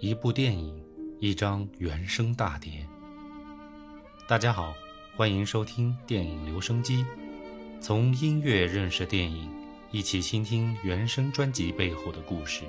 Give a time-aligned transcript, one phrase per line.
[0.00, 0.80] 一部电影，
[1.18, 2.86] 一张原声大碟。
[4.28, 4.72] 大家好，
[5.16, 7.04] 欢迎收听电影留声机，
[7.80, 9.50] 从音乐认识电影，
[9.90, 12.62] 一起倾听原声专辑背后的故事。《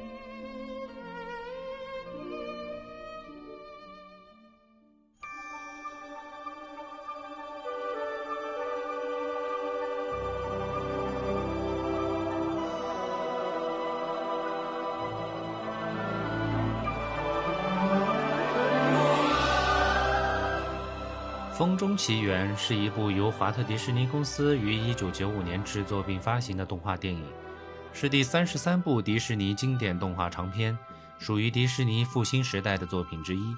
[21.59, 27.21] 风中奇缘》是一部由华特迪士尼公司于1995年制作并发行的动画电影，
[27.91, 30.77] 是第三十三部迪士尼经典动画长片，
[31.17, 33.53] 属于迪士尼复兴时代的作品之一。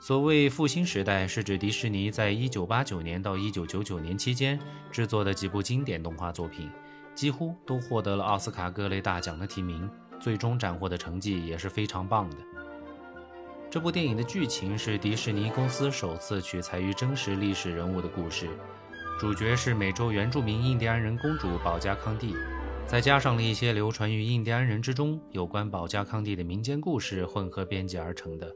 [0.00, 4.58] 所谓复兴时代，是指迪士尼在1989年到1999年期间
[4.90, 6.68] 制作的几部经典动画作品，
[7.14, 9.88] 几乎都获得了奥斯卡各类大奖的提名，
[10.18, 12.36] 最终斩获的成绩也是非常棒的。
[13.70, 18.48] 这部电影的剧情是迪士尼公司首次取材于真实历史人物的故事，
[19.20, 22.34] 主角是美洲原住民印第安人公主保加康蒂，
[22.84, 28.52] 再加上了一些流传于印第安人之中有关保加康蒂的民间故事混合编辑而成的。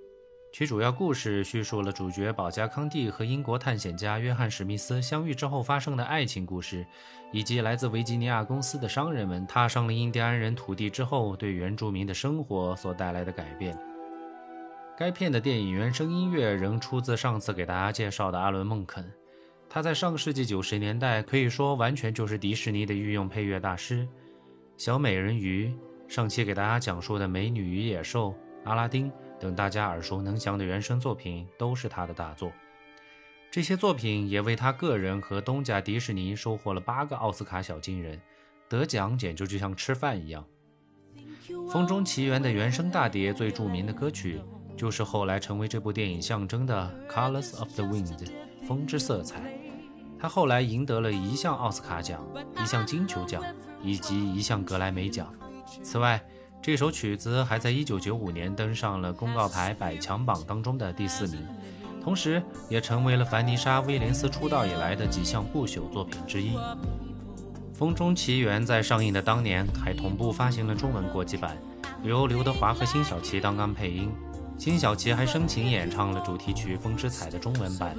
[0.53, 6.85] 其主要故事叙述了主角保加康蒂和英国探险家约翰史密斯相遇之后发生的爱情故事，
[7.33, 13.79] 以及来自维吉尼亚公司的商人们踏上了印第安人土地之后对原住民的生活所带来的改变。
[14.97, 19.05] 该片的电影原声音乐仍出自上次给大家介绍的阿伦·孟肯，
[19.69, 24.07] 他在上世纪九十年代可以说完全就是迪士尼的御用配乐大师。
[24.77, 25.75] 小美人鱼、
[26.07, 28.31] 上期给大家讲述的《美女与野兽》、
[28.65, 32.53] 阿拉丁等大家耳熟能详的原声作品都是他的大作。
[33.51, 38.21] 这些作品也为他个人和东家迪士尼收获了八个奥斯卡小金人，
[38.69, 40.45] 得奖简直就像吃饭一样。
[41.69, 44.41] 《风中奇缘》的原声大碟最著名的歌曲。
[44.77, 48.09] 就是后来成为这部电影象征的《Colors of the Wind》
[48.67, 49.41] 风之色彩。
[50.19, 52.25] 他后来赢得了一项奥斯卡奖、
[52.63, 53.43] 一项金球奖
[53.83, 55.33] 以及一项格莱美奖。
[55.83, 56.23] 此外，
[56.63, 61.47] 这首曲子还在1995年登上了公告牌百强榜当中的第四名，
[62.03, 66.57] 同时也成为了凡妮莎·威廉斯出道以来的几项不朽作品之一。
[67.75, 71.59] 《风中奇缘》在上映的当年还同步发行了中文国际版，
[72.03, 74.11] 由刘德华和辛晓琪担纲配音。
[74.57, 77.95] 辛晓琪还深情演唱了主题曲《风之彩》的中文版，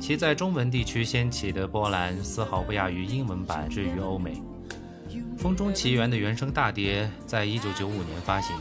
[0.00, 4.40] 其在中文地区掀起的波澜丝毫不亚于英文版至于欧美。
[5.38, 8.56] 《风中奇缘》的原声大碟在一九九五年发行，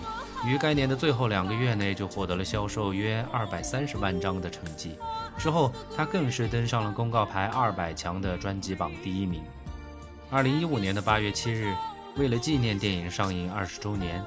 [0.45, 4.95] 于该年的最后两个月内就获得了销售约二百三十万张的成绩。
[5.37, 9.41] 之后，他更是登上了公告牌二百强的专辑榜第一名。
[10.29, 11.73] 二零一五年的八月七日，
[12.17, 14.21] 为了纪念电影上映二十周年。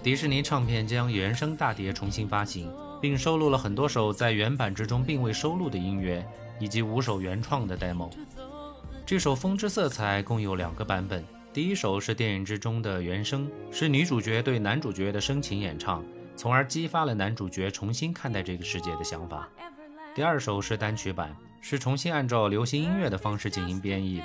[0.00, 6.24] 迪士尼唱片将原声大碟重新发行，并收录了很多首在原版之中并未收录的音乐，
[6.58, 8.10] 以及五首原创的 demo。
[9.04, 16.04] 这首《风之色彩》共有两个版本，第一首是电影之中的原声，是女主角对男主角的深情演唱，
[16.36, 19.48] 从而激发了男主角重新看待这个世界的想法。
[20.14, 24.24] 第二首是单曲版，是重新按照流行音乐的方式进行编译的。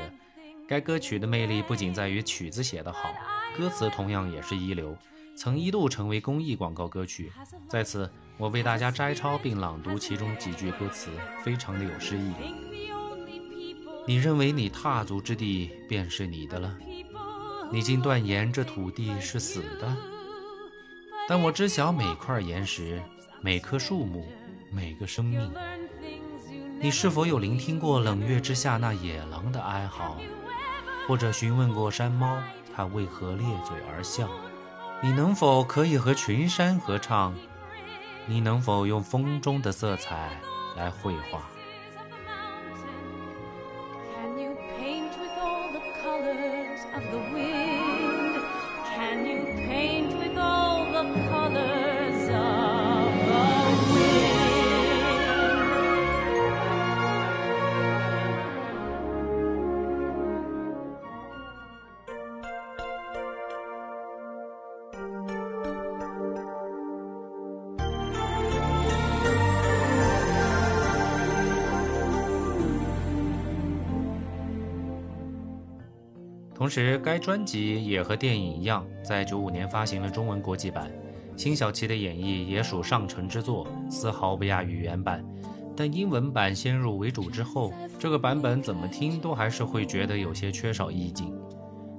[0.68, 3.14] 该歌曲的魅力不仅在于曲子写得好，
[3.58, 4.98] 歌词同样也是一流。
[5.38, 7.32] 曾一度成为公益广告歌曲，
[7.70, 11.12] 在此我为大家摘抄并朗读其中几句歌词，
[11.44, 12.34] 非常的有诗意。
[14.08, 16.76] 你认为你踏足之地便是你的了，
[17.72, 19.96] 你竟断言这土地是死的。
[21.30, 23.00] 但我知晓每块岩石、
[23.40, 24.26] 每棵树木、
[24.72, 25.54] 每个生命。
[26.82, 30.18] 你是否有聆听过冷月之下那野狼的哀嚎，
[31.08, 32.42] 或者询问过山猫
[32.76, 34.28] 它为何咧嘴而笑？
[35.02, 37.36] 你能否可以和群山合唱？
[38.26, 40.32] 你能否用风中的色彩
[40.76, 41.40] 来绘画？
[76.58, 80.92] 同时，该专辑也和电影一样，在九五年发行了中文国际版。
[81.36, 85.24] 辛晓琪的演绎也属上乘之作，丝毫不亚于原版。
[85.76, 91.32] 但英文版先入为主之后，这个版本怎么听都还是会觉得有些缺少意境。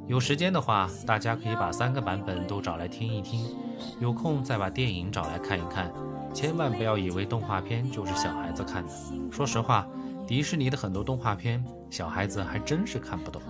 [0.09, 3.55] 有时间的话，大家可以把三个版本都找来听一听；
[4.01, 5.89] 有空再把电影找来看一看。
[6.35, 8.93] 千万不要以为动画片就是小孩子看的。
[9.31, 9.87] 说实话，
[10.27, 13.41] 迪士尼的很多动画片，小孩子还真是看不懂。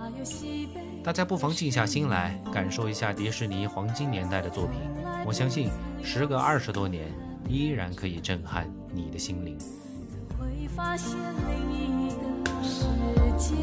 [1.09, 4.79] 大家不妨静下心来，感受一下迪士尼黄金年代的作品。
[5.25, 5.71] 我相信，
[6.03, 7.11] 时隔二十多年，
[7.47, 9.57] 依然可以震撼你的心灵。
[10.37, 11.17] 会发现
[11.47, 12.11] 另一
[12.43, 12.85] 个世
[13.39, 13.55] 界，